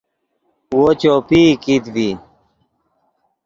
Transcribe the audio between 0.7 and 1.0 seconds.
وو